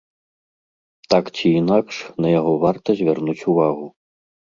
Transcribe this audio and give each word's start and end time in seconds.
Так 1.13 1.25
ці 1.35 1.47
інакш, 1.61 1.95
на 2.25 2.31
яго 2.39 2.53
варта 2.65 2.89
звярнуць 3.03 3.37
увагу. 3.55 3.85